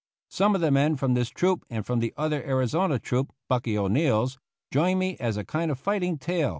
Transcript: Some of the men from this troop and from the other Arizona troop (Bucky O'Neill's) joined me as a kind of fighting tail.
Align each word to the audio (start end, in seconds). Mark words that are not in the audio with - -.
Some 0.31 0.55
of 0.55 0.61
the 0.61 0.71
men 0.71 0.95
from 0.95 1.13
this 1.13 1.29
troop 1.29 1.63
and 1.69 1.85
from 1.85 1.99
the 1.99 2.11
other 2.17 2.41
Arizona 2.43 2.97
troop 2.97 3.31
(Bucky 3.47 3.77
O'Neill's) 3.77 4.39
joined 4.71 4.97
me 4.97 5.15
as 5.19 5.37
a 5.37 5.45
kind 5.45 5.69
of 5.69 5.77
fighting 5.79 6.17
tail. 6.17 6.49